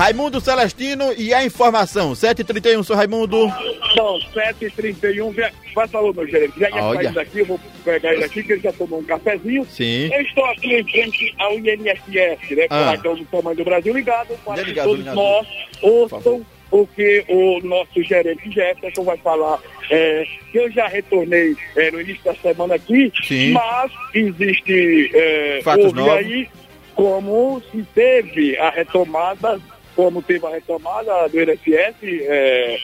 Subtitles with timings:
[0.00, 2.12] Raimundo Celestino e a informação.
[2.12, 3.46] 7h31, seu Raimundo.
[3.94, 5.52] Bom, 7h31.
[5.74, 6.58] Vai falou, meu gerente.
[6.58, 9.62] Já ia sair daqui, eu vou pegar ele aqui, que ele já tomou um cafezinho.
[9.66, 10.10] Sim.
[10.10, 12.66] Eu estou aqui em frente ao INSS, né?
[12.70, 12.94] Ah.
[12.96, 15.46] Com o tamanho do Brasil ligado, para que todos nós
[15.82, 19.58] ouçam o que o nosso gerente Jefferson vai falar.
[19.90, 23.52] É, eu já retornei é, no início da semana aqui, Sim.
[23.52, 26.48] mas existe é, Fatos aí
[26.94, 29.58] como se teve a retomada,
[29.94, 32.78] como teve a retomada do INSS é,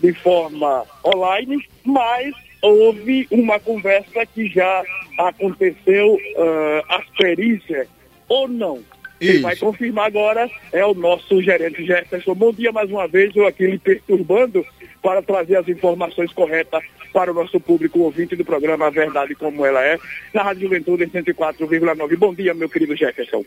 [0.00, 4.82] de forma online, mas houve uma conversa que já
[5.18, 7.88] aconteceu uh, as perícias
[8.28, 8.82] ou não.
[9.18, 12.34] Quem vai confirmar agora é o nosso gerente Jefferson.
[12.34, 14.64] Bom dia mais uma vez, eu aqui lhe perturbando
[15.02, 16.82] para trazer as informações corretas
[17.12, 19.98] para o nosso público ouvinte do programa A Verdade Como Ela É,
[20.32, 22.16] na Rádio Juventude 104,9.
[22.16, 23.44] Bom dia, meu querido Jefferson.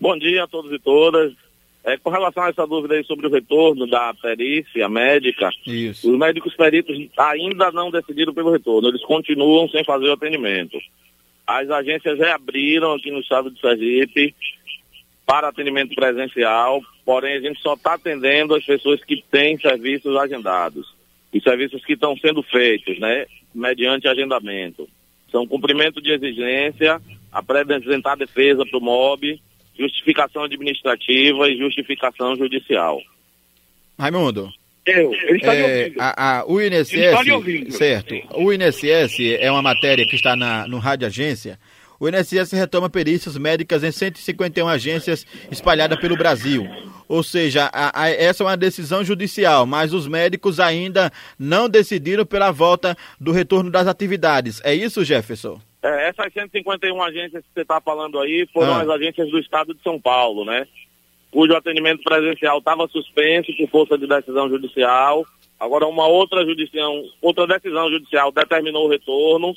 [0.00, 1.32] Bom dia a todos e todas.
[1.84, 6.10] É, com relação a essa dúvida aí sobre o retorno da perícia médica, Isso.
[6.10, 10.78] os médicos peritos ainda não decidiram pelo retorno, eles continuam sem fazer o atendimento.
[11.46, 14.34] As agências reabriram aqui no estado de Sergipe,
[15.26, 20.94] para atendimento presencial, porém a gente só está atendendo as pessoas que têm serviços agendados.
[21.32, 24.88] E serviços que estão sendo feitos, né, mediante agendamento.
[25.30, 27.00] São cumprimento de exigência,
[27.32, 29.40] apresentar defesa para o MOB,
[29.78, 33.00] justificação administrativa e justificação judicial.
[33.98, 34.50] Raimundo.
[34.86, 36.94] Eu, ele está é, a, a, o INSS,
[37.70, 41.58] certo, o INSS é uma matéria que está na, no Rádio Agência,
[41.98, 46.68] o INSS retoma perícias médicas em 151 agências espalhadas pelo Brasil.
[47.08, 52.26] Ou seja, a, a, essa é uma decisão judicial, mas os médicos ainda não decidiram
[52.26, 54.60] pela volta do retorno das atividades.
[54.64, 55.60] É isso, Jefferson?
[55.84, 58.80] É, essas 151 agências que você está falando aí foram ah.
[58.80, 60.66] as agências do estado de São Paulo, né?
[61.30, 65.26] Cujo atendimento presencial estava suspenso por força de decisão judicial.
[65.60, 66.90] Agora, uma outra, judicial,
[67.20, 69.54] outra decisão judicial determinou o retorno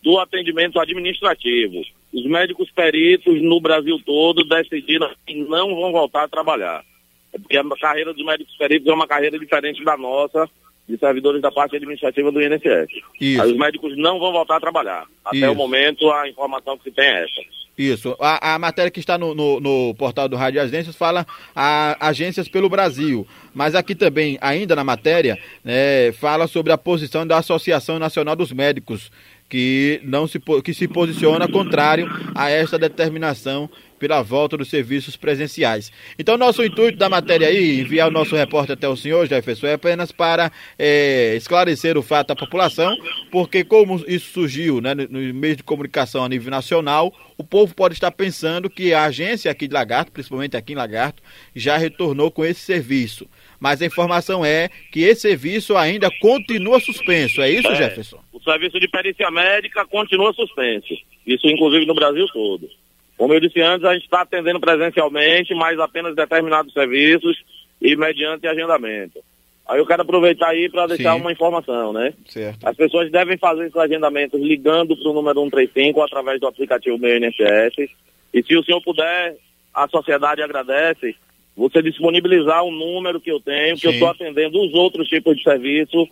[0.00, 1.82] do atendimento administrativo.
[2.12, 6.84] Os médicos peritos no Brasil todo decidiram que não vão voltar a trabalhar.
[7.32, 10.48] Porque a carreira dos médicos peritos é uma carreira diferente da nossa,
[10.88, 12.88] de servidores da parte administrativa do INSS.
[13.20, 13.42] Isso.
[13.42, 15.06] Aí os médicos não vão voltar a trabalhar.
[15.24, 15.52] Até Isso.
[15.52, 17.40] o momento, a informação que se tem é essa.
[17.76, 18.16] Isso.
[18.20, 22.48] A, a matéria que está no, no, no, portal do Rádio Agências fala a, agências
[22.48, 23.26] pelo Brasil.
[23.52, 28.52] Mas aqui também, ainda na matéria, né, fala sobre a posição da Associação Nacional dos
[28.52, 29.10] Médicos,
[29.48, 33.68] que, não se, que se posiciona contrário a esta determinação
[34.04, 35.90] pela volta dos serviços presenciais.
[36.18, 39.72] Então, nosso intuito da matéria aí, enviar o nosso repórter até o senhor, Jefferson, é
[39.72, 42.94] apenas para é, esclarecer o fato à população,
[43.32, 47.74] porque como isso surgiu né, no, no meio de comunicação a nível nacional, o povo
[47.74, 51.22] pode estar pensando que a agência aqui de Lagarto, principalmente aqui em Lagarto,
[51.56, 53.26] já retornou com esse serviço.
[53.58, 57.40] Mas a informação é que esse serviço ainda continua suspenso.
[57.40, 58.20] É isso, é, Jefferson?
[58.34, 60.92] O serviço de perícia médica continua suspenso.
[61.26, 62.68] Isso, inclusive, no Brasil todo.
[63.16, 67.44] Como eu disse antes, a gente está atendendo presencialmente, mas apenas determinados serviços
[67.80, 69.20] e mediante agendamento.
[69.66, 71.20] Aí eu quero aproveitar aí para deixar Sim.
[71.20, 72.12] uma informação, né?
[72.26, 72.66] Certo.
[72.66, 77.16] As pessoas devem fazer esses agendamentos ligando para o número 135 através do aplicativo Meu
[77.16, 77.90] INSS.
[78.32, 79.36] E se o senhor puder,
[79.72, 81.16] a sociedade agradece,
[81.56, 83.80] você disponibilizar o número que eu tenho, Sim.
[83.80, 86.06] que eu estou atendendo os outros tipos de serviço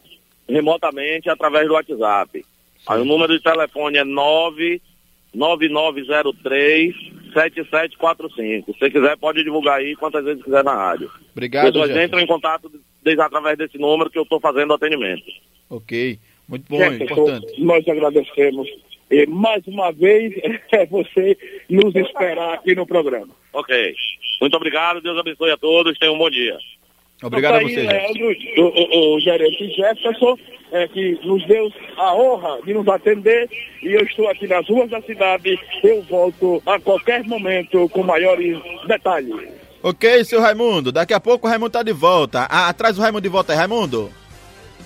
[0.49, 2.45] remotamente através do WhatsApp.
[2.87, 4.92] Aí o número de telefone é 99903
[7.33, 8.77] 7745.
[8.79, 11.11] Se quiser, pode divulgar aí quantas vezes quiser na rádio.
[11.33, 12.71] Obrigado, Pessoas entram em contato
[13.03, 15.25] desde através desse número que eu estou fazendo o atendimento.
[15.71, 16.19] Ok.
[16.49, 17.61] Muito bom, importante.
[17.63, 18.69] Nós agradecemos
[19.11, 20.33] e mais uma vez
[20.73, 21.37] é você
[21.69, 23.29] nos esperar aqui no programa.
[23.53, 23.95] Ok.
[24.41, 26.59] Muito obrigado, Deus abençoe a todos, tenham um bom dia.
[27.23, 27.83] Obrigado então, a você.
[27.83, 30.37] Leandro, o, o, o, gerente Jefferson,
[30.73, 33.49] é, que nos deu a honra de nos atender
[33.83, 35.59] e eu estou aqui nas ruas da cidade.
[35.83, 39.35] Eu volto a qualquer momento com maiores detalhes.
[39.83, 40.93] Ok, seu Raimundo.
[40.93, 42.47] Daqui a pouco o Raimundo está de volta.
[42.51, 44.11] Ah, atrás o Raimundo de volta aí, Raimundo.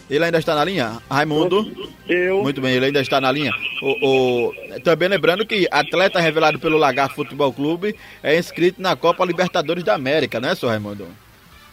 [0.09, 0.99] Ele ainda está na linha?
[1.11, 1.91] Raimundo?
[2.09, 2.43] Eu.
[2.43, 3.51] Muito bem, ele ainda está na linha.
[3.83, 4.07] O,
[4.47, 9.83] o, também lembrando que atleta revelado pelo Lagar Futebol Clube é inscrito na Copa Libertadores
[9.83, 11.09] da América, não é, senhor Raimundo?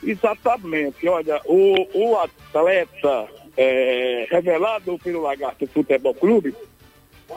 [0.05, 1.07] Exatamente.
[1.07, 3.27] Olha, o, o atleta
[3.57, 6.55] é, revelado pelo Lagarto Futebol Clube,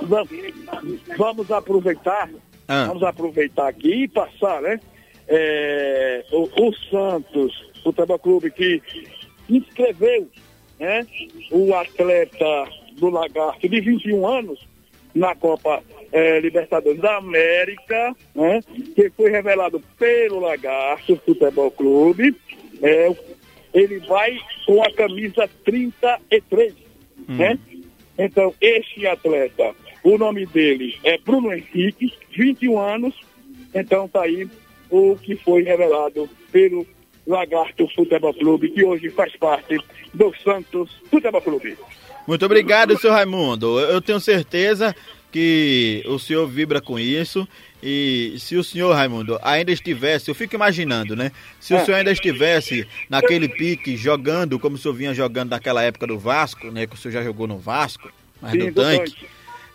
[0.02, 0.30] vamos,
[1.16, 2.30] vamos aproveitar,
[2.68, 2.86] ah.
[2.86, 4.80] vamos aproveitar aqui e passar, né?
[5.28, 7.52] É, o, o Santos
[7.82, 8.80] Futebol Clube que
[9.48, 10.28] inscreveu
[10.78, 11.06] né,
[11.50, 14.66] o atleta do Lagarto de 21 anos
[15.14, 15.82] na Copa
[16.12, 18.60] é, Libertadores da América, né,
[18.94, 22.36] que foi revelado pelo Lagarto Futebol Clube.
[22.82, 23.14] É,
[23.74, 26.72] ele vai com a camisa 33,
[27.28, 27.36] hum.
[27.36, 27.58] né?
[28.18, 33.14] Então, este atleta, o nome dele é Bruno Henrique, 21 anos.
[33.74, 34.48] Então, tá aí
[34.90, 36.86] o que foi revelado pelo
[37.26, 39.78] Lagarto Futebol Clube, que hoje faz parte
[40.14, 41.76] do Santos Futebol Clube.
[42.26, 43.78] Muito obrigado, seu Raimundo.
[43.80, 44.94] Eu tenho certeza
[45.30, 47.46] que o senhor vibra com isso.
[47.82, 51.30] E se o senhor, Raimundo, ainda estivesse, eu fico imaginando, né?
[51.60, 51.84] Se o é.
[51.84, 56.70] senhor ainda estivesse naquele pique, jogando como o senhor vinha jogando naquela época do Vasco,
[56.70, 56.86] né?
[56.86, 59.26] Que o senhor já jogou no Vasco, mas Sim, no tanque.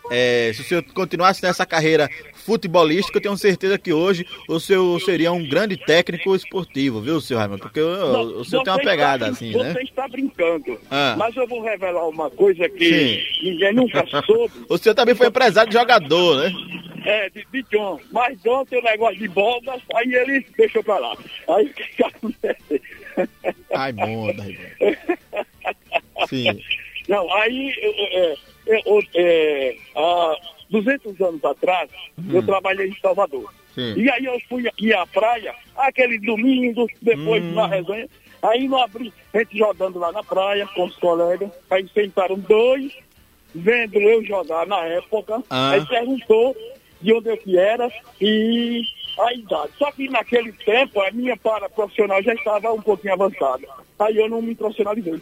[0.09, 2.09] É, se o senhor continuasse nessa carreira
[2.41, 7.39] futebolística, eu tenho certeza que hoje o senhor seria um grande técnico esportivo, viu, senhor
[7.39, 7.61] Raimundo?
[7.61, 9.73] Porque Não, o senhor tem uma pegada está, assim, você né?
[9.73, 10.79] Você está brincando.
[10.89, 11.15] Ah.
[11.17, 13.49] Mas eu vou revelar uma coisa que Sim.
[13.49, 14.53] ninguém nunca soube.
[14.67, 16.53] o senhor também foi empresário de jogador, né?
[17.03, 17.99] É, de, de John.
[18.11, 21.17] Mas John tem um negócio de bolas, aí ele deixou pra lá.
[21.49, 22.81] Aí o que acontece?
[23.73, 24.43] Ai, muda,
[26.27, 26.61] Sim.
[27.07, 28.35] Não, aí é,
[28.67, 28.81] é,
[29.15, 30.35] é, há
[30.71, 32.29] 200 anos atrás, hum.
[32.31, 33.53] eu trabalhei em Salvador.
[33.75, 33.93] Sim.
[33.95, 37.53] E aí eu fui ir à praia, aquele domingo, depois hum.
[37.53, 38.09] na resenha,
[38.41, 42.91] aí não abri, gente jogando lá na praia com os colegas, aí sentaram dois,
[43.53, 45.71] vendo eu jogar na época, ah.
[45.71, 46.55] aí perguntou
[47.01, 48.83] de onde eu que era e
[49.19, 49.71] a idade.
[49.77, 53.67] Só que naquele tempo a minha para profissional já estava um pouquinho avançada.
[53.99, 55.21] Aí eu não me profissionalizei.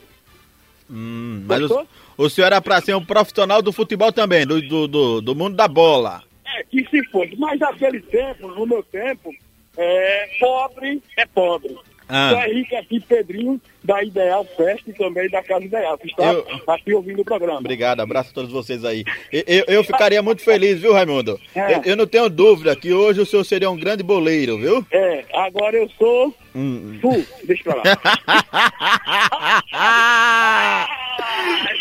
[0.90, 1.88] Hum, mas o,
[2.18, 5.56] o, senhor era para ser um profissional do futebol também, do, do, do, do, mundo
[5.56, 6.24] da bola.
[6.46, 7.36] É, que se fosse.
[7.38, 9.32] Mas naquele tempo, no meu tempo,
[9.78, 11.78] é, pobre é pobre.
[12.10, 12.32] Ah.
[12.32, 16.44] Sou Henrique aqui, Pedrinho, da Ideal Fest e também da Casa Ideal, que está eu...
[16.68, 17.60] aqui ouvindo o programa.
[17.60, 19.06] Obrigado, abraço a todos vocês aí.
[19.32, 21.40] Eu, eu, eu ficaria muito feliz, viu, Raimundo?
[21.54, 21.76] É.
[21.76, 24.84] Eu, eu, não tenho dúvida que hoje o senhor seria um grande boleiro, viu?
[24.92, 26.34] É, agora eu sou.
[26.56, 26.98] Hum.
[27.00, 27.84] Fu, deixa pra lá.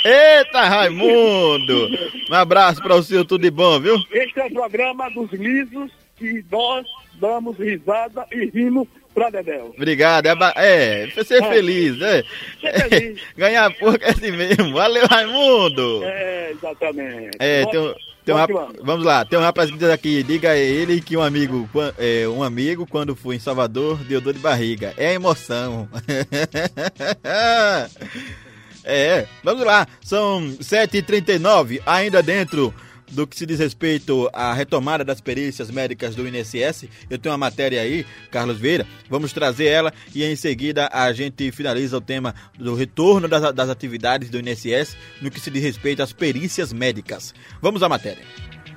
[0.05, 1.89] Eita, Raimundo!
[2.31, 3.97] Um abraço para o senhor, tudo de bom, viu?
[4.13, 6.87] Este é o programa dos lisos que nós
[7.19, 8.87] damos risada e rimos
[9.19, 9.75] pra Dedéu.
[9.77, 10.27] Obrigado.
[10.57, 11.49] É, é ser é.
[11.49, 12.23] feliz, né?
[12.61, 13.21] Ser feliz.
[13.37, 14.73] Ganhar pouco é assim mesmo.
[14.73, 16.05] Valeu, Raimundo.
[16.05, 17.37] É, exatamente.
[17.39, 17.95] É, tem um,
[18.25, 21.17] tem um rapaz, vamos lá, tem um rapaz que diz aqui, diga a ele que
[21.17, 21.67] um amigo,
[21.97, 24.93] é, um amigo quando foi em Salvador deu dor de barriga.
[24.99, 25.89] É emoção.
[28.85, 32.75] é, vamos lá, são 7h39, ainda dentro
[33.11, 36.89] do que se diz respeito à retomada das perícias médicas do INSS.
[37.09, 41.51] Eu tenho uma matéria aí, Carlos Vieira, vamos trazer ela e em seguida a gente
[41.53, 46.03] finaliza o tema do retorno das, das atividades do INSS no que se diz respeito
[46.03, 47.35] às perícias médicas.
[47.61, 48.23] Vamos à matéria.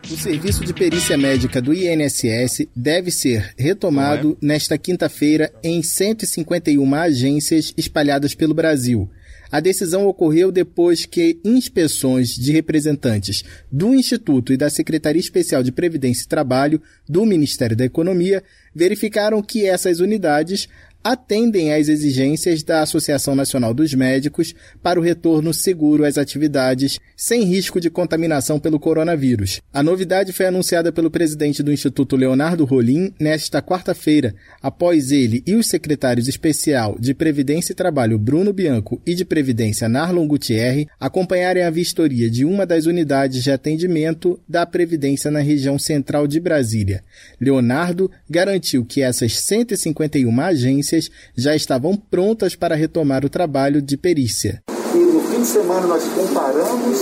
[0.10, 4.46] O serviço de perícia médica do INSS deve ser retomado é?
[4.46, 9.10] nesta quinta-feira em 151 agências espalhadas pelo Brasil.
[9.52, 15.72] A decisão ocorreu depois que inspeções de representantes do Instituto e da Secretaria Especial de
[15.72, 18.42] Previdência e Trabalho do Ministério da Economia
[18.74, 20.70] verificaram que essas unidades
[21.04, 27.44] atendem às exigências da Associação Nacional dos Médicos para o retorno seguro às atividades, sem
[27.44, 29.62] risco de contaminação pelo coronavírus.
[29.74, 35.56] A novidade foi anunciada pelo presidente do Instituto Leonardo Rolim nesta quarta-feira, após ele e
[35.56, 41.64] os secretários especial de Previdência e Trabalho Bruno Bianco e de Previdência Narlon Gutierre acompanharem
[41.64, 47.04] a vistoria de uma das unidades de atendimento da Previdência na região central de Brasília.
[47.40, 50.91] Leonardo garantiu que essas 151 agências
[51.36, 54.62] já estavam prontas para retomar o trabalho de perícia.
[54.94, 56.98] E no fim de semana nós comparamos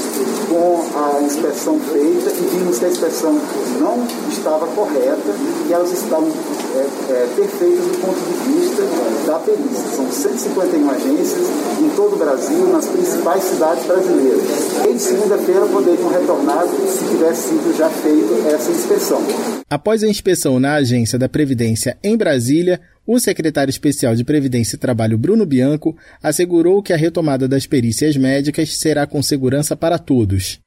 [0.48, 3.34] com a inspeção feita e vimos que a inspeção
[3.80, 5.36] não estava correta
[5.68, 6.32] e elas estavam
[6.76, 8.84] é, é, perfeitas do ponto de vista
[9.26, 9.96] da perícia.
[9.96, 11.48] São 151 agências
[11.82, 14.42] em todo o Brasil, nas principais cidades brasileiras.
[14.88, 19.22] Em segunda-feira poderiam retornar se tivesse sido já feita essa inspeção.
[19.70, 24.80] Após a inspeção na agência da Previdência em Brasília, o secretário especial de Previdência e
[24.80, 30.60] Trabalho, Bruno Bianco, assegurou que a retomada das perícias médicas será com segurança para todos.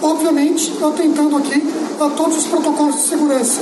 [0.00, 1.62] Obviamente, atentando aqui
[2.00, 3.60] a todos os protocolos de segurança,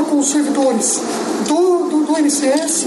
[0.00, 1.00] com os servidores
[1.46, 2.86] do, do, do INSS,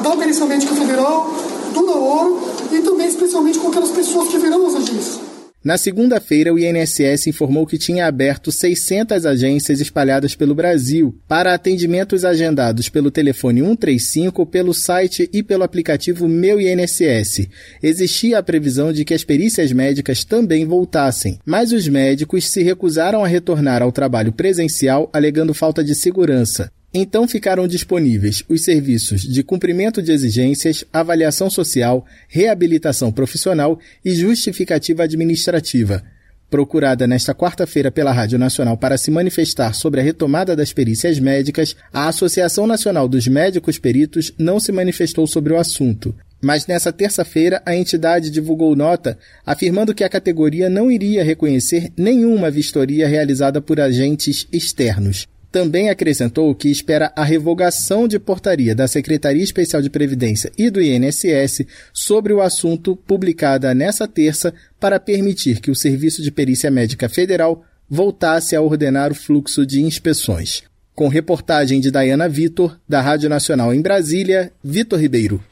[0.00, 1.34] da Perícia Médica Federal,
[1.72, 2.40] do NAORO
[2.70, 5.20] e também especialmente com aquelas pessoas que virão às agências.
[5.64, 12.24] Na segunda-feira, o INSS informou que tinha aberto 600 agências espalhadas pelo Brasil para atendimentos
[12.24, 17.46] agendados pelo telefone 135, pelo site e pelo aplicativo Meu INSS.
[17.80, 23.24] Existia a previsão de que as perícias médicas também voltassem, mas os médicos se recusaram
[23.24, 26.72] a retornar ao trabalho presencial alegando falta de segurança.
[26.94, 35.04] Então ficaram disponíveis os serviços de cumprimento de exigências, avaliação social, reabilitação profissional e justificativa
[35.04, 36.02] administrativa.
[36.50, 41.74] Procurada nesta quarta-feira pela Rádio Nacional para se manifestar sobre a retomada das perícias médicas,
[41.90, 46.14] a Associação Nacional dos Médicos Peritos não se manifestou sobre o assunto.
[46.42, 52.50] Mas nessa terça-feira, a entidade divulgou nota afirmando que a categoria não iria reconhecer nenhuma
[52.50, 55.26] vistoria realizada por agentes externos.
[55.52, 60.80] Também acrescentou que espera a revogação de portaria da Secretaria Especial de Previdência e do
[60.80, 67.06] INSS sobre o assunto publicada nessa terça para permitir que o Serviço de Perícia Médica
[67.06, 70.62] Federal voltasse a ordenar o fluxo de inspeções.
[70.94, 75.44] Com reportagem de Dayana Vitor, da Rádio Nacional em Brasília, Vitor Ribeiro.